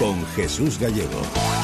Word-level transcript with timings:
con 0.00 0.26
Jesús 0.28 0.78
Gallego. 0.78 1.59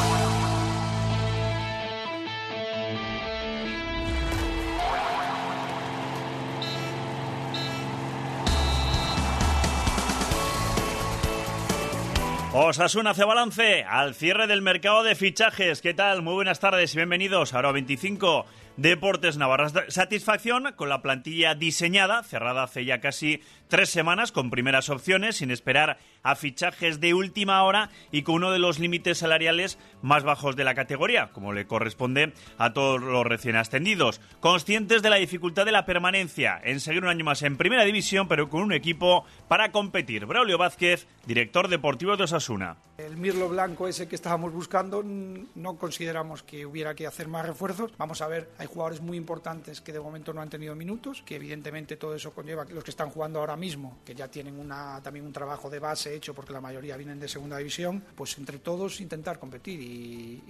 Osasuna 12.58 13.10
hace 13.10 13.26
balance 13.26 13.84
al 13.84 14.14
cierre 14.14 14.46
del 14.46 14.62
mercado 14.62 15.02
de 15.02 15.14
fichajes. 15.14 15.82
¿Qué 15.82 15.92
tal? 15.92 16.22
Muy 16.22 16.32
buenas 16.32 16.58
tardes 16.58 16.94
y 16.94 16.96
bienvenidos. 16.96 17.52
Ahora 17.52 17.70
25 17.70 18.46
Deportes 18.78 19.36
Navarra. 19.36 19.70
Satisfacción 19.88 20.72
con 20.74 20.88
la 20.88 21.02
plantilla 21.02 21.54
diseñada, 21.54 22.22
cerrada 22.22 22.62
hace 22.62 22.86
ya 22.86 23.00
casi 23.02 23.42
tres 23.68 23.90
semanas, 23.90 24.32
con 24.32 24.48
primeras 24.48 24.88
opciones, 24.88 25.36
sin 25.36 25.50
esperar 25.50 25.98
a 26.22 26.34
fichajes 26.34 26.98
de 26.98 27.12
última 27.12 27.62
hora 27.62 27.90
y 28.10 28.22
con 28.22 28.36
uno 28.36 28.50
de 28.50 28.58
los 28.58 28.78
límites 28.78 29.18
salariales 29.18 29.78
más 30.06 30.22
bajos 30.22 30.54
de 30.56 30.64
la 30.64 30.74
categoría, 30.74 31.30
como 31.32 31.52
le 31.52 31.66
corresponde 31.66 32.32
a 32.58 32.72
todos 32.72 33.02
los 33.02 33.26
recién 33.26 33.56
ascendidos. 33.56 34.20
Conscientes 34.40 35.02
de 35.02 35.10
la 35.10 35.16
dificultad 35.16 35.66
de 35.66 35.72
la 35.72 35.84
permanencia 35.84 36.60
en 36.62 36.80
seguir 36.80 37.02
un 37.02 37.08
año 37.08 37.24
más 37.24 37.42
en 37.42 37.56
primera 37.56 37.84
división, 37.84 38.28
pero 38.28 38.48
con 38.48 38.62
un 38.62 38.72
equipo 38.72 39.24
para 39.48 39.72
competir. 39.72 40.24
Braulio 40.26 40.58
Vázquez, 40.58 41.08
director 41.26 41.68
deportivo 41.68 42.16
de 42.16 42.22
Osasuna. 42.22 42.76
El 42.98 43.18
Mirlo 43.18 43.50
Blanco 43.50 43.88
ese 43.88 44.08
que 44.08 44.14
estábamos 44.14 44.54
buscando, 44.54 45.02
no 45.02 45.76
consideramos 45.76 46.42
que 46.42 46.64
hubiera 46.64 46.94
que 46.94 47.06
hacer 47.06 47.28
más 47.28 47.46
refuerzos. 47.46 47.92
Vamos 47.98 48.22
a 48.22 48.28
ver, 48.28 48.50
hay 48.56 48.66
jugadores 48.66 49.02
muy 49.02 49.18
importantes 49.18 49.82
que 49.82 49.92
de 49.92 50.00
momento 50.00 50.32
no 50.32 50.40
han 50.40 50.48
tenido 50.48 50.74
minutos, 50.74 51.22
que 51.26 51.36
evidentemente 51.36 51.96
todo 51.96 52.14
eso 52.14 52.32
conlleva 52.32 52.64
que 52.64 52.72
los 52.72 52.82
que 52.82 52.90
están 52.90 53.10
jugando 53.10 53.40
ahora 53.40 53.54
mismo, 53.54 53.98
que 54.04 54.14
ya 54.14 54.28
tienen 54.28 54.58
una, 54.58 55.02
también 55.02 55.26
un 55.26 55.32
trabajo 55.32 55.68
de 55.68 55.78
base 55.78 56.14
hecho 56.14 56.32
porque 56.32 56.54
la 56.54 56.60
mayoría 56.62 56.96
vienen 56.96 57.20
de 57.20 57.28
segunda 57.28 57.58
división, 57.58 58.02
pues 58.14 58.38
entre 58.38 58.58
todos 58.58 59.00
intentar 59.00 59.38
competir. 59.38 59.78
Y, 59.80 60.42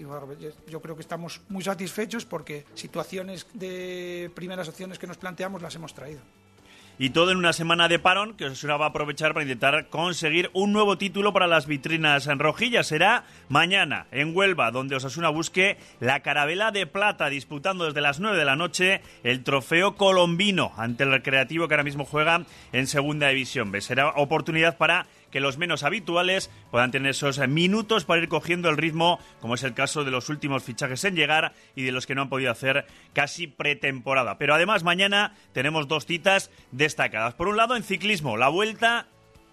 yo 0.69 0.81
creo 0.81 0.95
que 0.95 1.03
estamos 1.03 1.41
muy 1.49 1.65
satisfechos 1.65 2.25
porque 2.25 2.65
situaciones 2.75 3.47
de 3.55 4.31
primeras 4.35 4.69
opciones 4.69 4.99
que 4.99 5.07
nos 5.07 5.17
planteamos 5.17 5.63
las 5.63 5.75
hemos 5.75 5.95
traído. 5.95 6.21
Y 6.99 7.11
todo 7.11 7.31
en 7.31 7.37
una 7.37 7.53
semana 7.53 7.89
de 7.89 7.99
parón 7.99 8.35
que 8.35 8.47
Osasuna 8.47 8.79
va 8.79 8.87
a 8.87 8.89
aprovechar 8.89 9.35
para 9.35 9.45
intentar 9.45 9.89
conseguir 9.89 10.49
un 10.55 10.73
nuevo 10.73 10.97
título 10.97 11.35
para 11.35 11.47
las 11.47 11.67
vitrinas 11.67 12.27
en 12.27 12.39
rojillas. 12.39 12.87
Será 12.87 13.25
mañana 13.51 14.07
en 14.13 14.35
Huelva, 14.35 14.71
donde 14.71 14.97
Osasuna 14.97 15.29
busque 15.29 15.77
la 16.01 16.21
carabela 16.21 16.71
de 16.71 16.87
plata, 16.87 17.29
disputando 17.29 17.85
desde 17.85 18.01
las 18.01 18.19
9 18.19 18.39
de 18.39 18.45
la 18.47 18.57
noche 18.57 19.03
el 19.25 19.45
trofeo 19.45 19.95
colombino 19.97 20.73
ante 20.79 21.05
el 21.05 21.11
recreativo 21.11 21.69
que 21.69 21.75
ahora 21.75 21.85
mismo 21.85 22.07
juega 22.07 22.47
en 22.73 22.87
segunda 22.87 23.29
división. 23.29 23.71
Será 23.83 24.09
oportunidad 24.17 24.79
para 24.79 25.07
que 25.37 25.41
los 25.41 25.59
menos 25.59 25.83
habituales 25.83 26.51
puedan 26.71 26.91
tener 26.91 27.11
esos 27.11 27.47
minutos 27.47 28.07
para 28.07 28.23
ir 28.23 28.29
cogiendo 28.31 28.71
el 28.71 28.79
ritmo, 28.79 29.21
como 29.39 29.55
es 29.55 29.65
el 29.65 29.75
caso 29.75 30.03
de 30.03 30.11
los 30.11 30.31
últimos 30.31 30.65
fichajes 30.65 31.05
en 31.05 31.15
llegar 31.15 31.53
y 31.75 31.83
de 31.83 31.93
los 31.93 32.07
que 32.07 32.15
no 32.15 32.23
han 32.23 32.31
podido 32.31 32.51
hacer 32.51 32.87
casi 33.13 33.47
pretemporada. 33.47 34.39
Pero 34.39 34.55
además 34.55 34.83
mañana 34.83 35.35
tenemos 35.53 35.89
dos 35.89 36.07
citas 36.07 36.51
destacadas. 36.73 37.35
Por 37.35 37.49
un 37.49 37.59
lado, 37.59 37.77
en 37.77 37.83
ciclismo, 37.83 38.39
la 38.39 38.49
vuelta 38.49 39.09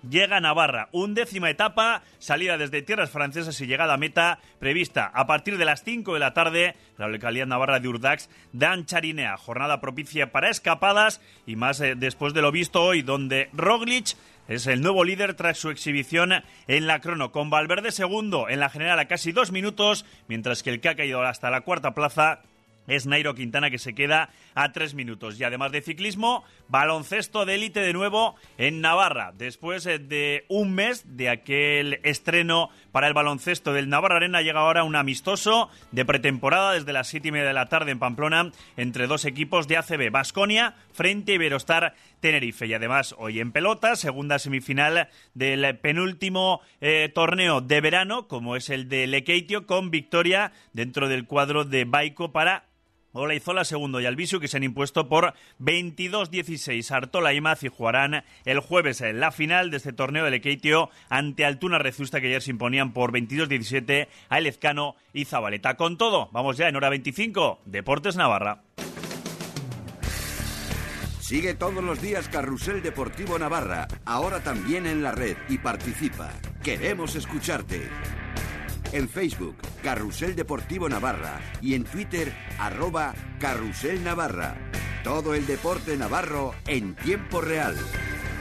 llega 0.09 0.37
a 0.37 0.41
Navarra. 0.41 0.89
Undécima 0.91 1.49
etapa, 1.49 2.03
salida 2.19 2.57
desde 2.57 2.81
tierras 2.81 3.09
francesas 3.09 3.59
y 3.61 3.67
llegada 3.67 3.93
a 3.93 3.97
meta 3.97 4.39
prevista 4.59 5.11
a 5.13 5.27
partir 5.27 5.57
de 5.57 5.65
las 5.65 5.83
5 5.83 6.13
de 6.13 6.19
la 6.19 6.33
tarde. 6.33 6.75
La 6.97 7.07
localidad 7.07 7.47
navarra 7.47 7.79
de 7.79 7.87
Urdax, 7.87 8.29
Dan 8.51 8.85
Charinea. 8.85 9.37
Jornada 9.37 9.81
propicia 9.81 10.31
para 10.31 10.49
escapadas 10.49 11.21
y 11.45 11.55
más 11.55 11.79
eh, 11.81 11.95
después 11.95 12.33
de 12.33 12.41
lo 12.41 12.51
visto 12.51 12.81
hoy, 12.81 13.01
donde 13.01 13.49
Roglic 13.53 14.15
es 14.47 14.67
el 14.67 14.81
nuevo 14.81 15.03
líder 15.05 15.35
tras 15.35 15.57
su 15.57 15.69
exhibición 15.69 16.43
en 16.67 16.87
la 16.87 16.99
crono, 16.99 17.31
con 17.31 17.49
Valverde 17.49 17.91
segundo 17.91 18.49
en 18.49 18.59
la 18.59 18.69
general 18.69 18.99
a 18.99 19.07
casi 19.07 19.31
dos 19.31 19.51
minutos, 19.51 20.05
mientras 20.27 20.63
que 20.63 20.69
el 20.69 20.81
que 20.81 20.89
ha 20.89 20.95
caído 20.95 21.21
hasta 21.21 21.49
la 21.49 21.61
cuarta 21.61 21.93
plaza 21.93 22.41
es 22.87 23.05
Nairo 23.05 23.35
Quintana 23.35 23.69
que 23.69 23.79
se 23.79 23.93
queda 23.93 24.29
a 24.55 24.71
tres 24.71 24.93
minutos. 24.93 25.39
Y 25.39 25.43
además 25.43 25.71
de 25.71 25.81
ciclismo, 25.81 26.43
baloncesto 26.67 27.45
de 27.45 27.55
élite 27.55 27.79
de 27.79 27.93
nuevo 27.93 28.35
en 28.57 28.81
Navarra. 28.81 29.33
Después 29.35 29.85
eh, 29.85 29.99
de 29.99 30.45
un 30.49 30.73
mes 30.73 31.17
de 31.17 31.29
aquel 31.29 31.99
estreno 32.03 32.69
para 32.91 33.07
el 33.07 33.13
baloncesto 33.13 33.73
del 33.73 33.89
Navarra 33.89 34.17
Arena, 34.17 34.41
llega 34.41 34.61
ahora 34.61 34.83
un 34.83 34.95
amistoso 34.95 35.69
de 35.91 36.05
pretemporada 36.05 36.73
desde 36.73 36.93
las 36.93 37.07
siete 37.07 37.29
y 37.29 37.31
media 37.31 37.47
de 37.47 37.53
la 37.53 37.67
tarde 37.67 37.91
en 37.91 37.99
Pamplona 37.99 38.51
entre 38.77 39.07
dos 39.07 39.25
equipos 39.25 39.67
de 39.67 39.77
ACB, 39.77 40.11
Basconia 40.11 40.75
frente 40.93 41.33
a 41.33 41.35
Iberostar 41.35 41.95
Tenerife. 42.19 42.67
Y 42.67 42.73
además, 42.73 43.15
hoy 43.17 43.39
en 43.39 43.51
pelota, 43.51 43.95
segunda 43.95 44.39
semifinal 44.39 45.09
del 45.33 45.77
penúltimo 45.79 46.61
eh, 46.81 47.11
torneo 47.13 47.61
de 47.61 47.81
verano, 47.81 48.27
como 48.27 48.55
es 48.55 48.69
el 48.69 48.89
de 48.89 49.07
Lekeitio, 49.07 49.65
con 49.67 49.91
victoria 49.91 50.51
dentro 50.73 51.07
del 51.07 51.25
cuadro 51.25 51.65
de 51.65 51.85
Baico 51.85 52.31
para 52.31 52.65
Olaizola 53.13 53.63
segundo 53.63 54.01
y 54.01 54.05
Albisu 54.05 54.39
que 54.39 54.47
se 54.47 54.57
han 54.57 54.63
impuesto 54.63 55.07
por 55.07 55.33
22-16. 55.59 56.91
Artola 56.91 57.33
y 57.33 57.41
Mazi 57.41 57.67
jugarán 57.67 58.23
el 58.45 58.59
jueves 58.59 59.01
en 59.01 59.19
la 59.19 59.31
final 59.31 59.71
de 59.71 59.77
este 59.77 59.93
torneo 59.93 60.25
del 60.25 60.33
Ekeitio 60.33 60.89
ante 61.09 61.45
Altuna 61.45 61.77
Rezusta 61.77 62.19
que 62.19 62.27
ayer 62.27 62.41
se 62.41 62.51
imponían 62.51 62.91
por 62.91 63.11
22-17 63.11 64.07
a 64.29 64.37
Elezcano 64.39 64.95
y 65.13 65.25
Zabaleta. 65.25 65.75
Con 65.75 65.97
todo, 65.97 66.29
vamos 66.31 66.57
ya 66.57 66.67
en 66.67 66.75
hora 66.75 66.89
25, 66.89 67.61
Deportes 67.65 68.15
Navarra. 68.15 68.63
Sigue 71.19 71.53
todos 71.53 71.83
los 71.83 72.01
días 72.01 72.27
Carrusel 72.27 72.81
Deportivo 72.81 73.39
Navarra, 73.39 73.87
ahora 74.05 74.43
también 74.43 74.85
en 74.85 75.01
la 75.01 75.13
red 75.13 75.37
y 75.47 75.57
participa. 75.57 76.31
Queremos 76.61 77.15
escucharte 77.15 77.89
en 78.93 79.09
Facebook 79.09 79.57
Carrusel 79.81 80.35
Deportivo 80.35 80.87
Navarra 80.87 81.41
y 81.61 81.73
en 81.73 81.83
Twitter 81.83 82.33
arroba 82.59 83.13
Carrusel 83.39 84.03
Navarra. 84.03 84.55
Todo 85.03 85.33
el 85.33 85.45
deporte 85.45 85.97
navarro 85.97 86.53
en 86.67 86.95
tiempo 86.95 87.41
real. 87.41 87.75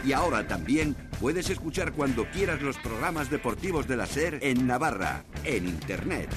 Y 0.05 0.13
ahora 0.13 0.47
también 0.47 0.95
puedes 1.21 1.51
escuchar 1.51 1.93
cuando 1.93 2.31
quieras 2.31 2.63
los 2.63 2.77
programas 2.79 3.31
deportivos 3.31 3.89
de 3.89 3.97
la 3.97 4.07
SER 4.07 4.39
en 4.43 4.67
Navarra, 4.67 5.25
en 5.45 5.67
Internet. 5.67 6.29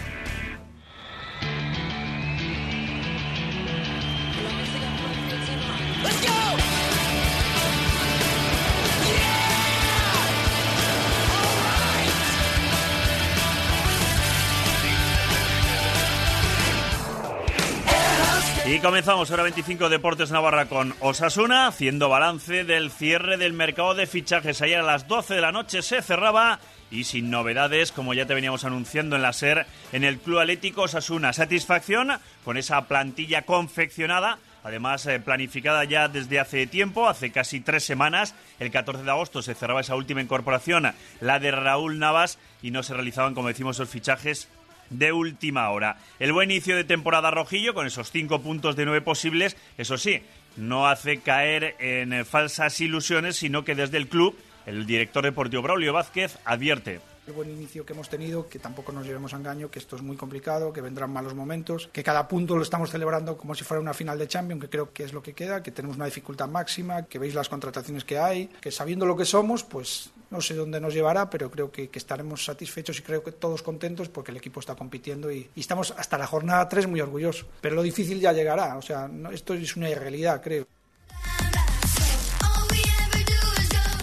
Comenzamos 18.86 19.32
hora 19.32 19.42
25 19.42 19.90
Deportes 19.90 20.30
Navarra 20.30 20.68
con 20.68 20.94
Osasuna, 21.00 21.66
haciendo 21.66 22.08
balance 22.08 22.64
del 22.66 22.92
cierre 22.92 23.36
del 23.38 23.52
mercado 23.52 23.96
de 23.96 24.06
fichajes. 24.06 24.62
Ayer 24.62 24.78
a 24.78 24.84
las 24.84 25.08
12 25.08 25.34
de 25.34 25.42
la 25.42 25.52
noche 25.52 25.82
se 25.82 26.04
cerraba 26.04 26.60
y 26.92 27.06
sin 27.06 27.32
novedades, 27.32 27.92
como 27.92 28.14
ya 28.14 28.28
te 28.28 28.36
veníamos 28.36 28.64
anunciando 28.64 29.16
en 29.16 29.24
la 29.24 29.34
SER, 29.34 29.66
en 29.92 30.04
el 30.04 30.20
Club 30.20 30.38
Atlético 30.38 30.84
Osasuna. 30.84 31.34
Satisfacción 31.34 32.12
con 32.44 32.58
esa 32.58 32.80
plantilla 32.84 33.42
confeccionada 33.42 34.38
además 34.64 35.06
eh, 35.06 35.20
planificada 35.20 35.84
ya 35.84 36.08
desde 36.08 36.40
hace 36.40 36.68
tiempo, 36.68 37.08
hace 37.08 37.32
casi 37.32 37.62
tres 37.62 37.84
semanas. 37.84 38.36
El 38.60 38.70
14 38.70 39.04
de 39.04 39.12
agosto 39.12 39.42
se 39.42 39.56
cerraba 39.56 39.82
esa 39.82 39.96
última 39.96 40.22
incorporación, 40.22 40.94
la 41.22 41.40
de 41.40 41.52
Raúl 41.52 41.98
Navas, 41.98 42.38
y 42.62 42.70
no 42.72 42.82
se 42.82 42.94
realizaban, 42.94 43.36
como 43.36 43.48
decimos, 43.48 43.80
los 43.80 43.90
fichajes 43.90 44.48
de 44.90 45.12
última 45.12 45.70
hora. 45.70 45.98
El 46.20 46.34
buen 46.34 46.52
inicio 46.52 46.76
de 46.76 46.84
temporada 46.84 47.32
rojillo, 47.32 47.74
con 47.74 47.88
esos 47.88 48.12
cinco 48.12 48.42
puntos 48.42 48.76
de 48.76 48.86
nueve 48.86 49.02
posibles, 49.02 49.58
eso 49.78 49.98
sí, 49.98 50.22
no 50.58 50.88
hace 50.88 51.20
caer 51.20 51.76
en 51.80 52.26
falsas 52.26 52.80
ilusiones, 52.82 53.36
sino 53.36 53.64
que 53.66 53.76
desde 53.76 53.98
el 53.98 54.08
club, 54.08 54.38
el 54.66 54.86
director 54.86 55.24
deportivo 55.24 55.64
Braulio 55.64 55.94
Vázquez 55.94 56.38
advierte 56.46 57.00
el 57.28 57.34
buen 57.34 57.50
inicio 57.50 57.86
que 57.86 57.94
hemos 57.94 58.10
tenido, 58.10 58.48
que 58.48 58.60
tampoco 58.60 58.92
nos 58.92 59.06
llevemos 59.06 59.34
a 59.34 59.38
engaño, 59.38 59.70
que 59.72 59.80
esto 59.80 59.96
es 59.96 60.02
muy 60.02 60.16
complicado, 60.16 60.72
que 60.72 60.82
vendrán 60.82 61.12
malos 61.12 61.34
momentos, 61.34 61.90
que 61.92 62.04
cada 62.04 62.28
punto 62.28 62.56
lo 62.56 62.62
estamos 62.62 62.92
celebrando 62.92 63.38
como 63.38 63.56
si 63.56 63.64
fuera 63.64 63.82
una 63.82 63.94
final 63.94 64.20
de 64.20 64.28
Champions, 64.28 64.62
que 64.62 64.70
creo 64.70 64.94
que 64.94 65.04
es 65.04 65.14
lo 65.14 65.24
que 65.24 65.34
queda, 65.34 65.64
que 65.64 65.72
tenemos 65.72 65.98
una 65.98 66.06
dificultad 66.06 66.48
máxima, 66.48 67.04
que 67.04 67.20
veis 67.20 67.34
las 67.34 67.50
contrataciones 67.50 68.04
que 68.04 68.20
hay, 68.20 68.48
que 68.48 68.72
sabiendo 68.72 69.06
lo 69.06 69.16
que 69.16 69.26
somos, 69.26 69.64
pues 69.64 70.12
no 70.30 70.42
sé 70.42 70.54
dónde 70.54 70.82
nos 70.82 70.94
llevará, 70.94 71.30
pero 71.30 71.50
creo 71.50 71.72
que, 71.72 71.90
estaremos 71.94 72.44
satisfechos 72.44 73.00
y 73.00 73.02
creo 73.02 73.24
que 73.24 73.32
todos 73.32 73.64
contentos 73.64 74.10
porque 74.10 74.32
el 74.32 74.38
equipo 74.38 74.60
está 74.60 74.76
compitiendo 74.76 75.32
y, 75.32 75.50
estamos 75.56 75.94
hasta 75.98 76.18
la 76.18 76.28
jornada 76.28 76.68
3 76.68 76.88
muy 76.88 77.02
orgullosos. 77.02 77.46
Pero 77.62 77.76
lo 77.76 77.82
difícil 77.82 78.20
ya 78.20 78.34
llegará, 78.34 78.78
o 78.78 78.82
sea, 78.82 79.10
esto 79.32 79.54
es 79.54 79.76
una 79.76 79.90
irrealidad, 79.90 80.42
creo. 80.44 80.68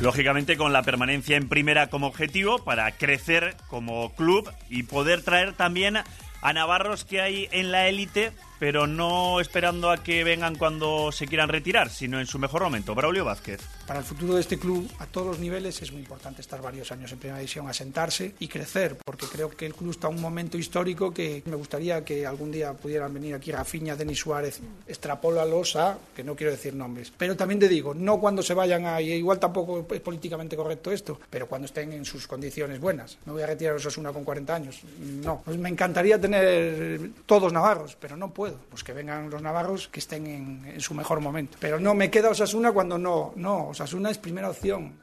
Lógicamente 0.02 0.56
con 0.56 0.72
la 0.72 0.82
permanencia 0.82 1.36
en 1.36 1.48
primera 1.48 1.86
como 1.86 2.08
objetivo 2.08 2.58
para 2.58 2.90
crecer 2.90 3.56
como 3.68 4.12
club 4.16 4.50
y 4.68 4.82
poder 4.82 5.22
traer 5.22 5.52
también 5.52 5.96
a 5.96 6.52
navarros 6.52 7.04
que 7.04 7.20
hay 7.20 7.48
en 7.52 7.70
la 7.70 7.86
élite 7.86 8.32
pero 8.62 8.86
no 8.86 9.40
esperando 9.40 9.90
a 9.90 10.04
que 10.04 10.22
vengan 10.22 10.54
cuando 10.54 11.10
se 11.10 11.26
quieran 11.26 11.48
retirar, 11.48 11.90
sino 11.90 12.20
en 12.20 12.28
su 12.28 12.38
mejor 12.38 12.62
momento. 12.62 12.94
Braulio 12.94 13.24
Vázquez. 13.24 13.60
Para 13.88 13.98
el 13.98 14.04
futuro 14.04 14.34
de 14.36 14.40
este 14.40 14.56
club, 14.56 14.88
a 15.00 15.06
todos 15.06 15.26
los 15.26 15.40
niveles, 15.40 15.82
es 15.82 15.90
muy 15.90 16.02
importante 16.02 16.42
estar 16.42 16.62
varios 16.62 16.92
años 16.92 17.10
en 17.10 17.18
primera 17.18 17.40
división, 17.40 17.68
asentarse 17.68 18.36
y 18.38 18.46
crecer, 18.46 18.98
porque 19.04 19.26
creo 19.26 19.50
que 19.50 19.66
el 19.66 19.74
club 19.74 19.90
está 19.90 20.06
en 20.06 20.14
un 20.14 20.20
momento 20.20 20.56
histórico 20.56 21.12
que 21.12 21.42
me 21.44 21.56
gustaría 21.56 22.04
que 22.04 22.24
algún 22.24 22.52
día 22.52 22.72
pudieran 22.72 23.12
venir 23.12 23.34
aquí 23.34 23.50
Rafinha, 23.50 23.96
Denis 23.96 24.20
Suárez, 24.20 24.60
extrapólalos 24.86 25.74
a, 25.74 25.98
que 26.14 26.22
no 26.22 26.36
quiero 26.36 26.52
decir 26.52 26.72
nombres. 26.72 27.12
Pero 27.18 27.36
también 27.36 27.58
te 27.58 27.68
digo, 27.68 27.94
no 27.94 28.20
cuando 28.20 28.44
se 28.44 28.54
vayan 28.54 28.86
a, 28.86 29.00
igual 29.00 29.40
tampoco 29.40 29.84
es 29.92 30.00
políticamente 30.00 30.54
correcto 30.54 30.92
esto, 30.92 31.18
pero 31.28 31.48
cuando 31.48 31.66
estén 31.66 31.92
en 31.92 32.04
sus 32.04 32.28
condiciones 32.28 32.78
buenas. 32.78 33.18
No 33.26 33.32
voy 33.32 33.42
a 33.42 33.46
retirar 33.46 33.72
a 33.74 33.78
Osasuna 33.78 34.12
con 34.12 34.22
40 34.22 34.54
años, 34.54 34.82
no. 35.00 35.42
Pues 35.44 35.58
me 35.58 35.68
encantaría 35.68 36.20
tener 36.20 37.10
todos 37.26 37.52
navarros, 37.52 37.96
pero 38.00 38.16
no 38.16 38.30
puedo. 38.30 38.51
Pues 38.70 38.84
que 38.84 38.92
vengan 38.92 39.30
los 39.30 39.42
navarros 39.42 39.88
que 39.88 40.00
estén 40.00 40.26
en, 40.26 40.80
su 40.80 40.94
mejor 40.94 41.20
momento. 41.20 41.58
Pero 41.60 41.78
no 41.78 41.94
me 41.94 42.10
queda 42.10 42.30
Osasuna 42.30 42.72
cuando 42.72 42.98
no, 42.98 43.32
no, 43.36 43.68
Osasuna 43.68 44.10
es 44.10 44.18
primera 44.18 44.50
opción. 44.50 45.00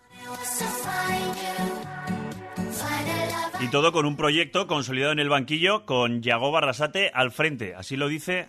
Y 3.62 3.68
todo 3.70 3.92
con 3.92 4.06
un 4.06 4.16
proyecto 4.16 4.68
consolidado 4.68 5.12
en 5.12 5.20
el 5.20 5.30
banquillo 5.30 5.86
con 5.86 6.22
Yago 6.22 6.52
Barrasate 6.52 7.12
al 7.14 7.32
frente. 7.32 7.76
Así 7.76 7.98
lo 7.98 8.08
dice 8.08 8.48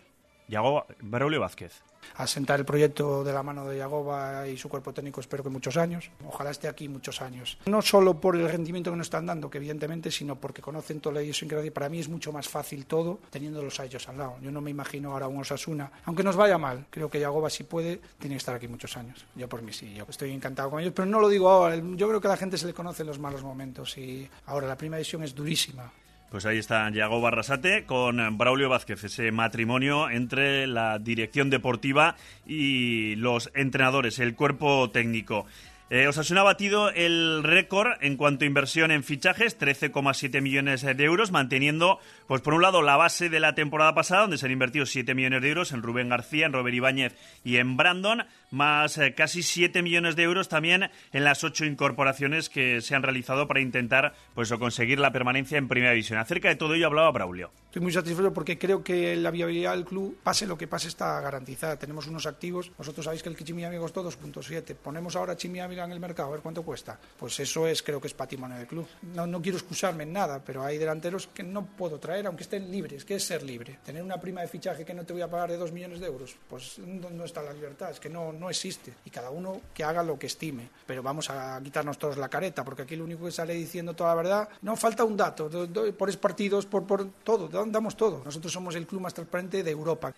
Yago 0.51 0.85
Braulio 1.01 1.41
Vázquez 1.41 1.83
asentar 2.17 2.59
el 2.59 2.67
proyecto 2.67 3.25
de 3.25 3.33
la 3.33 3.43
mano 3.43 3.69
de 3.69 3.79
Yagoba 3.79 4.47
y 4.47 4.57
su 4.57 4.69
cuerpo 4.69 4.93
técnico 4.93 5.21
espero 5.21 5.43
que 5.43 5.51
muchos 5.51 5.77
años. 5.77 6.11
Ojalá 6.27 6.51
esté 6.51 6.69
aquí 6.69 6.89
muchos 6.89 7.23
años. 7.23 7.59
No 7.67 7.83
solo 7.83 8.21
por 8.21 8.37
el 8.37 8.49
rendimiento 8.49 8.91
que 8.91 8.97
nos 8.97 9.07
están 9.07 9.27
dando, 9.27 9.51
que 9.51 9.59
evidentemente, 9.59 10.11
sino 10.11 10.37
porque 10.37 10.63
conocen 10.63 11.01
toda 11.01 11.15
la 11.15 11.23
idiosincrasia. 11.23 11.73
Para 11.73 11.89
mí 11.89 11.99
es 11.99 12.09
mucho 12.09 12.33
más 12.33 12.49
fácil 12.49 12.87
todo 12.87 13.21
teniéndolos 13.31 13.81
a 13.81 13.85
ellos 13.85 14.09
al 14.09 14.19
lado. 14.19 14.37
Yo 14.41 14.51
no 14.51 14.61
me 14.61 14.71
imagino 14.71 15.13
ahora 15.13 15.29
un 15.29 15.39
Osasuna, 15.41 15.91
aunque 16.05 16.23
nos 16.23 16.37
vaya 16.37 16.59
mal, 16.59 16.87
creo 16.91 17.11
que 17.11 17.21
Yagoba 17.21 17.51
si 17.51 17.65
puede, 17.65 18.01
tiene 18.19 18.35
que 18.35 18.39
estar 18.39 18.55
aquí 18.55 18.69
muchos 18.69 18.97
años. 18.97 19.25
Yo 19.35 19.49
por 19.49 19.63
mí 19.63 19.73
sí, 19.73 19.95
yo 19.95 20.07
estoy 20.09 20.33
encantado 20.33 20.71
con 20.71 20.81
ellos, 20.81 20.93
pero 20.95 21.07
no 21.07 21.21
lo 21.21 21.29
digo 21.29 21.49
ahora. 21.49 21.77
Yo 21.77 22.09
creo 22.09 22.21
que 22.21 22.29
a 22.29 22.31
la 22.31 22.37
gente 22.37 22.59
se 22.59 22.67
le 22.67 22.75
conoce 22.75 23.05
los 23.05 23.19
malos 23.19 23.43
momentos 23.43 23.97
y 23.99 24.29
ahora 24.47 24.67
la 24.67 24.77
primera 24.77 24.99
edición 24.99 25.23
es 25.23 25.35
durísima. 25.35 25.91
Pues 26.31 26.47
ahí 26.47 26.59
está 26.59 26.89
Yago 26.91 27.21
Barrasate 27.21 27.85
con 27.85 28.39
Braulio 28.39 28.69
Vázquez, 28.69 29.03
ese 29.03 29.33
matrimonio 29.33 30.09
entre 30.09 30.69
la 30.69 31.01
dirección 31.01 31.51
deportiva 31.51 32.15
y 32.47 33.17
los 33.17 33.51
entrenadores, 33.53 34.21
el 34.21 34.37
cuerpo 34.37 34.91
técnico. 34.91 35.47
Eh, 35.93 36.07
Osasuna 36.07 36.43
ha 36.43 36.45
batido 36.45 36.91
el 36.91 37.43
récord 37.43 37.95
en 38.01 38.17
cuanto 38.17 38.45
a 38.45 38.47
inversión 38.47 38.93
en 38.93 39.03
fichajes, 39.03 39.59
13,7 39.59 40.41
millones 40.41 40.83
de 40.83 41.05
euros, 41.05 41.33
manteniendo, 41.33 41.99
pues 42.29 42.43
por 42.43 42.55
un 42.55 42.63
lado, 42.63 42.81
la 42.81 42.97
base 42.97 43.29
de 43.29 43.41
la 43.41 43.57
temporada 43.57 43.93
pasada, 43.93 44.21
donde 44.21 44.39
se 44.39 44.47
han 44.47 44.53
invertido 44.53 44.87
7 44.87 45.17
millones 45.17 45.43
de 45.43 45.49
euros 45.49 45.73
en 45.73 45.83
Rubén 45.83 46.09
García, 46.09 46.47
en 46.47 46.53
Robert 46.53 46.77
Ibáñez 46.77 47.17
y 47.43 47.57
en 47.57 47.77
Brandon, 47.77 48.23
más 48.51 48.99
eh, 48.99 49.15
casi 49.15 49.43
7 49.43 49.83
millones 49.83 50.17
de 50.17 50.23
euros 50.23 50.49
también 50.49 50.91
en 51.13 51.25
las 51.25 51.45
ocho 51.45 51.65
incorporaciones 51.65 52.49
que 52.49 52.81
se 52.81 52.95
han 52.95 53.03
realizado 53.03 53.47
para 53.49 53.61
intentar 53.61 54.15
pues, 54.35 54.53
conseguir 54.53 54.99
la 54.99 55.13
permanencia 55.13 55.59
en 55.59 55.69
Primera 55.69 55.93
División. 55.93 56.19
Acerca 56.19 56.49
de 56.49 56.57
todo 56.57 56.75
ello 56.75 56.87
hablaba 56.87 57.11
Braulio. 57.11 57.51
Estoy 57.67 57.83
muy 57.83 57.93
satisfecho 57.93 58.33
porque 58.33 58.59
creo 58.59 58.83
que 58.83 59.15
la 59.15 59.31
viabilidad 59.31 59.73
del 59.73 59.85
club, 59.85 60.19
pase 60.23 60.47
lo 60.47 60.59
que 60.59 60.67
pase, 60.67 60.89
está 60.89 61.21
garantizada. 61.21 61.79
Tenemos 61.79 62.09
unos 62.09 62.27
activos. 62.27 62.73
Vosotros 62.77 63.05
sabéis 63.05 63.23
que 63.23 63.29
el 63.29 63.37
Chimiami 63.37 63.79
costó 63.79 64.03
2.7. 64.03 64.75
Ponemos 64.75 65.15
ahora 65.15 65.37
Chimiami 65.37 65.79
en 65.79 65.93
el 65.93 66.01
mercado, 66.01 66.29
a 66.29 66.33
ver 66.33 66.41
cuánto 66.41 66.63
cuesta. 66.63 66.99
Pues 67.19 67.39
eso 67.39 67.67
es, 67.67 67.83
creo 67.83 68.01
que 68.01 68.09
es 68.09 68.15
patrimonio 68.15 68.59
del 68.59 68.67
club. 68.67 68.89
No, 69.15 69.27
no 69.27 69.41
quiero 69.41 69.59
excusarme 69.59 70.03
en 70.03 70.13
nada, 70.13 70.43
pero 70.45 70.65
hay 70.65 70.79
delanteros 70.79 71.29
que 71.29 71.43
no 71.43 71.65
puedo 71.65 71.99
traer, 71.99 72.27
aunque 72.27 72.43
estén 72.43 72.71
libres. 72.71 73.05
¿Qué 73.05 73.15
es 73.15 73.25
ser 73.25 73.43
libre? 73.43 73.79
Tener 73.85 74.03
una 74.03 74.21
prima 74.21 74.41
de 74.41 74.49
fichaje 74.49 74.85
que 74.85 74.95
no 74.95 75.05
te 75.05 75.13
voy 75.13 75.23
a 75.23 75.31
pagar 75.31 75.51
de 75.51 75.57
2 75.57 75.73
millones 75.73 76.01
de 76.01 76.07
euros. 76.07 76.37
Pues 76.49 76.79
no, 76.79 77.25
está 77.25 77.43
la 77.43 77.53
libertad, 77.53 77.91
es 77.91 78.01
que 78.01 78.09
no, 78.09 78.33
no 78.41 78.51
existe. 78.51 78.95
Y 79.05 79.11
cada 79.11 79.31
uno 79.31 79.61
que 79.75 79.85
haga 79.85 80.03
lo 80.03 80.19
que 80.19 80.27
estime. 80.27 80.69
Pero 80.87 81.03
vamos 81.03 81.31
a 81.31 81.61
quitarnos 81.63 81.99
todos 81.99 82.17
la 82.17 82.29
careta, 82.29 82.65
porque 82.65 82.83
aquí 82.83 82.97
lo 82.97 83.05
único 83.05 83.27
que 83.27 83.31
sale 83.31 83.55
diciendo 83.55 83.95
toda 83.95 84.11
la 84.11 84.23
verdad, 84.23 84.49
no 84.63 84.75
falta 84.77 85.05
un 85.05 85.17
dato, 85.17 85.49
por 85.97 86.19
partidos, 86.19 86.67
por, 86.67 86.87
por 86.87 87.07
todo 87.23 87.49
damos 87.67 87.97
todo. 87.97 88.23
Nosotros 88.25 88.53
somos 88.53 88.75
el 88.75 88.87
club 88.87 89.03
más 89.03 89.15
transparente 89.15 89.63
de 89.63 89.71
Europa. 89.71 90.13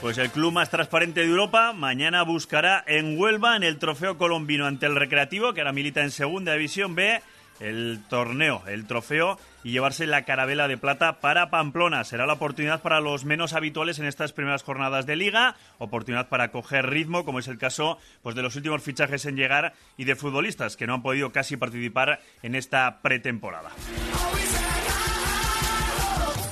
Pues 0.00 0.18
el 0.18 0.30
club 0.30 0.52
más 0.52 0.70
transparente 0.70 1.20
de 1.20 1.26
Europa 1.26 1.72
mañana 1.72 2.22
buscará 2.22 2.82
en 2.86 3.18
Huelva, 3.18 3.56
en 3.56 3.62
el 3.62 3.78
trofeo 3.78 4.18
colombino 4.18 4.66
ante 4.66 4.86
el 4.86 4.96
Recreativo, 4.96 5.52
que 5.52 5.60
ahora 5.60 5.72
milita 5.72 6.00
en 6.00 6.10
Segunda 6.10 6.54
División 6.54 6.94
B, 6.94 7.22
el 7.60 8.02
torneo, 8.08 8.62
el 8.66 8.86
trofeo 8.86 9.38
y 9.62 9.72
llevarse 9.72 10.06
la 10.06 10.24
carabela 10.24 10.68
de 10.68 10.78
plata 10.78 11.20
para 11.20 11.50
Pamplona. 11.50 12.04
Será 12.04 12.26
la 12.26 12.34
oportunidad 12.34 12.82
para 12.82 13.00
los 13.00 13.24
menos 13.24 13.52
habituales 13.52 13.98
en 13.98 14.06
estas 14.06 14.32
primeras 14.32 14.62
jornadas 14.62 15.06
de 15.06 15.16
liga, 15.16 15.56
oportunidad 15.78 16.28
para 16.28 16.50
coger 16.50 16.88
ritmo, 16.88 17.24
como 17.24 17.38
es 17.38 17.48
el 17.48 17.58
caso 17.58 17.98
pues, 18.22 18.34
de 18.34 18.42
los 18.42 18.56
últimos 18.56 18.82
fichajes 18.82 19.26
en 19.26 19.36
llegar 19.36 19.74
y 19.96 20.04
de 20.04 20.16
futbolistas 20.16 20.76
que 20.76 20.86
no 20.86 20.94
han 20.94 21.02
podido 21.02 21.30
casi 21.32 21.56
participar 21.56 22.20
en 22.42 22.54
esta 22.54 23.00
pretemporada. 23.02 23.70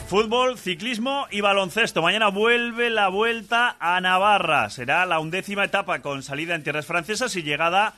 Fútbol, 0.08 0.56
ciclismo 0.56 1.26
y 1.30 1.42
baloncesto. 1.42 2.00
Mañana 2.00 2.28
vuelve 2.28 2.88
la 2.88 3.08
vuelta 3.08 3.76
a 3.78 4.00
Navarra. 4.00 4.70
Será 4.70 5.04
la 5.04 5.20
undécima 5.20 5.64
etapa 5.64 5.98
con 5.98 6.22
salida 6.22 6.54
en 6.54 6.62
tierras 6.62 6.86
francesas 6.86 7.36
y 7.36 7.42
llegada 7.42 7.88
a 7.88 7.92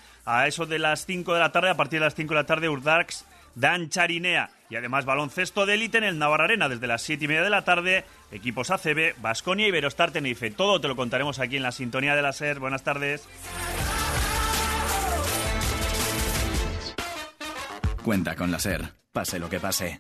eso 0.47 0.67
de 0.67 0.79
las 0.79 1.07
5 1.07 1.35
de 1.35 1.41
la 1.41 1.53
tarde, 1.53 1.71
a 1.71 1.77
partir 1.77 2.01
de 2.01 2.07
las 2.07 2.15
5 2.15 2.35
de 2.35 2.41
la 2.41 2.47
tarde, 2.47 2.69
Urdax 2.69 3.25
Dan 3.55 3.89
Charinea. 3.89 4.51
Y 4.69 4.77
además 4.77 5.05
baloncesto 5.05 5.67
de 5.67 5.75
élite 5.75 5.99
en 5.99 6.05
el 6.05 6.19
Navarra 6.19 6.45
Arena 6.45 6.69
desde 6.69 6.87
las 6.87 7.03
7 7.03 7.25
y 7.25 7.29
media 7.29 7.43
de 7.43 7.51
la 7.51 7.65
tarde. 7.65 8.05
Equipos 8.31 8.71
ACB, 8.71 9.21
Basconia 9.21 9.67
y 9.67 9.71
Verostar 9.71 10.13
Tenerife. 10.13 10.51
Todo 10.51 10.81
te 10.81 10.89
lo 10.89 10.97
contaremos 10.97 11.41
aquí 11.41 11.57
en 11.57 11.65
la 11.65 11.73
sintonía 11.73 12.15
de 12.15 12.23
la 12.23 12.33
SER. 12.33 12.61
Buenas 12.61 12.85
tardes. 12.85 13.29
Cuenta 18.05 18.37
con 18.37 18.51
la 18.51 18.59
SER. 18.59 18.93
Pase 19.13 19.39
lo 19.41 19.51
que 19.51 19.59
pase. 19.59 19.99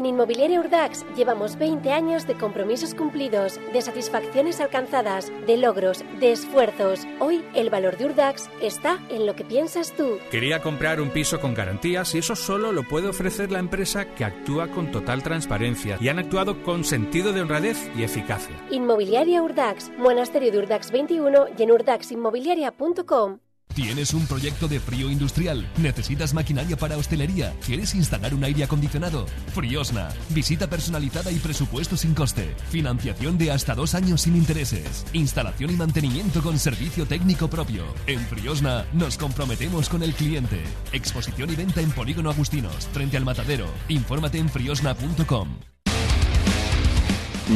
En 0.00 0.06
Inmobiliaria 0.06 0.58
Urdax 0.58 1.04
llevamos 1.14 1.58
20 1.58 1.92
años 1.92 2.26
de 2.26 2.32
compromisos 2.32 2.94
cumplidos, 2.94 3.60
de 3.70 3.82
satisfacciones 3.82 4.58
alcanzadas, 4.58 5.30
de 5.46 5.58
logros, 5.58 6.02
de 6.20 6.32
esfuerzos. 6.32 7.06
Hoy 7.18 7.44
el 7.52 7.68
valor 7.68 7.98
de 7.98 8.06
Urdax 8.06 8.48
está 8.62 8.98
en 9.10 9.26
lo 9.26 9.36
que 9.36 9.44
piensas 9.44 9.92
tú. 9.94 10.18
Quería 10.30 10.62
comprar 10.62 11.02
un 11.02 11.10
piso 11.10 11.38
con 11.38 11.52
garantías 11.52 12.14
y 12.14 12.18
eso 12.20 12.34
solo 12.34 12.72
lo 12.72 12.82
puede 12.88 13.08
ofrecer 13.08 13.52
la 13.52 13.58
empresa 13.58 14.06
que 14.14 14.24
actúa 14.24 14.68
con 14.68 14.90
total 14.90 15.22
transparencia 15.22 15.98
y 16.00 16.08
han 16.08 16.18
actuado 16.18 16.62
con 16.62 16.82
sentido 16.82 17.34
de 17.34 17.42
honradez 17.42 17.90
y 17.94 18.02
eficacia. 18.02 18.56
Inmobiliaria 18.70 19.42
Urdax, 19.42 19.92
Monasterio 19.98 20.50
de 20.50 20.60
Urdax 20.60 20.92
21 20.92 21.48
y 21.58 21.62
en 21.62 21.72
urdaxinmobiliaria.com. 21.72 23.40
¿Tienes 23.74 24.14
un 24.14 24.26
proyecto 24.26 24.66
de 24.68 24.80
frío 24.80 25.10
industrial? 25.10 25.68
¿Necesitas 25.78 26.34
maquinaria 26.34 26.76
para 26.76 26.96
hostelería? 26.96 27.54
¿Quieres 27.64 27.94
instalar 27.94 28.34
un 28.34 28.44
aire 28.44 28.64
acondicionado? 28.64 29.26
Friosna. 29.54 30.08
Visita 30.30 30.68
personalizada 30.68 31.30
y 31.30 31.38
presupuesto 31.38 31.96
sin 31.96 32.14
coste. 32.14 32.54
Financiación 32.70 33.38
de 33.38 33.52
hasta 33.52 33.74
dos 33.74 33.94
años 33.94 34.22
sin 34.22 34.36
intereses. 34.36 35.06
Instalación 35.12 35.70
y 35.70 35.74
mantenimiento 35.74 36.42
con 36.42 36.58
servicio 36.58 37.06
técnico 37.06 37.48
propio. 37.48 37.84
En 38.06 38.20
Friosna 38.20 38.84
nos 38.92 39.16
comprometemos 39.16 39.88
con 39.88 40.02
el 40.02 40.14
cliente. 40.14 40.62
Exposición 40.92 41.50
y 41.50 41.56
venta 41.56 41.80
en 41.80 41.90
Polígono 41.92 42.30
Agustinos, 42.30 42.88
frente 42.92 43.16
al 43.16 43.24
Matadero. 43.24 43.66
Infórmate 43.88 44.38
en 44.38 44.48
friosna.com. 44.48 45.48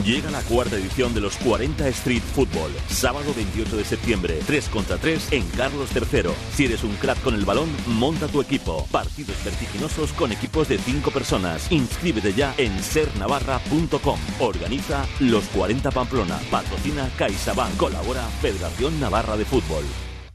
Llega 0.02 0.30
la 0.30 0.42
cuarta 0.42 0.76
edición 0.76 1.14
de 1.14 1.20
los 1.20 1.36
40 1.36 1.86
Street 1.88 2.22
Football, 2.34 2.72
sábado 2.88 3.32
28 3.34 3.76
de 3.76 3.84
septiembre, 3.84 4.40
3 4.44 4.68
contra 4.68 4.96
3 4.96 5.32
en 5.32 5.46
Carlos 5.50 5.90
III. 5.94 6.30
Si 6.52 6.64
eres 6.64 6.82
un 6.82 6.94
crack 6.96 7.22
con 7.22 7.34
el 7.34 7.44
balón, 7.44 7.68
monta 7.86 8.26
tu 8.26 8.40
equipo. 8.40 8.86
Partidos 8.90 9.36
vertiginosos 9.44 10.12
con 10.12 10.32
equipos 10.32 10.68
de 10.68 10.78
5 10.78 11.10
personas. 11.10 11.70
Inscríbete 11.70 12.32
ya 12.32 12.54
en 12.58 12.82
sernavarra.com. 12.82 14.18
Organiza 14.40 15.06
los 15.20 15.44
40 15.46 15.90
Pamplona. 15.90 16.40
Patrocina 16.50 17.08
CaixaBank. 17.16 17.76
Colabora 17.76 18.22
Federación 18.42 18.98
Navarra 18.98 19.36
de 19.36 19.44
Fútbol. 19.44 19.84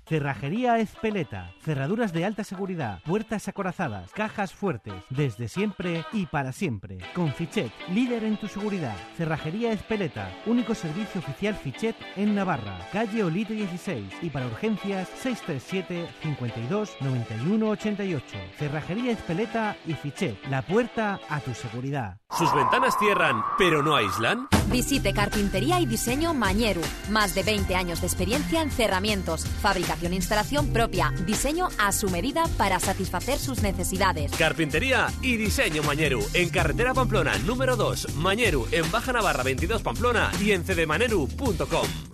Cerrajería 0.09 0.79
Espeleta. 0.79 1.53
Cerraduras 1.63 2.11
de 2.13 2.25
alta 2.25 2.43
seguridad, 2.43 2.99
puertas 3.03 3.47
acorazadas, 3.47 4.11
cajas 4.11 4.51
fuertes, 4.53 4.95
desde 5.11 5.47
siempre 5.47 6.03
y 6.11 6.25
para 6.25 6.51
siempre. 6.51 6.97
Con 7.13 7.31
Fichet, 7.31 7.71
líder 7.93 8.23
en 8.23 8.37
tu 8.37 8.47
seguridad. 8.47 8.95
Cerrajería 9.17 9.71
Espeleta, 9.71 10.31
único 10.47 10.73
servicio 10.73 11.21
oficial 11.21 11.53
Fichet 11.53 11.95
en 12.15 12.33
Navarra. 12.33 12.79
Calle 12.91 13.23
Olite 13.23 13.53
16 13.53 14.03
y 14.23 14.31
para 14.31 14.47
urgencias 14.47 15.07
637 15.09 16.07
52 16.23 16.97
91 17.01 17.69
88. 17.69 18.37
Cerrajería 18.57 19.11
Espeleta 19.11 19.77
y 19.85 19.93
Fichet, 19.93 20.43
la 20.49 20.63
puerta 20.63 21.19
a 21.29 21.39
tu 21.39 21.53
seguridad. 21.53 22.18
¿Sus 22.37 22.53
ventanas 22.53 22.95
cierran, 22.97 23.43
pero 23.57 23.81
no 23.81 23.95
aíslan? 23.95 24.47
Visite 24.67 25.13
Carpintería 25.13 25.81
y 25.81 25.85
Diseño 25.85 26.33
Mañeru. 26.33 26.81
Más 27.09 27.33
de 27.33 27.41
20 27.43 27.75
años 27.75 28.01
de 28.01 28.07
experiencia 28.07 28.61
en 28.61 28.69
cerramientos, 28.69 29.45
fabricación 29.45 30.13
e 30.13 30.17
instalación 30.17 30.67
propia, 30.71 31.11
diseño 31.25 31.67
a 31.79 31.91
su 31.91 32.09
medida 32.09 32.43
para 32.57 32.79
satisfacer 32.79 33.39
sus 33.39 33.63
necesidades. 33.63 34.31
Carpintería 34.37 35.07
y 35.21 35.37
diseño 35.37 35.81
Mañeru, 35.83 36.23
en 36.33 36.49
carretera 36.49 36.93
Pamplona 36.93 37.37
número 37.39 37.75
2, 37.75 38.15
Mañeru, 38.15 38.67
en 38.71 38.89
Baja 38.91 39.11
Navarra 39.11 39.43
22 39.43 39.81
Pamplona 39.81 40.31
y 40.39 40.51
en 40.51 40.63
cdemaneru.com. 40.63 42.08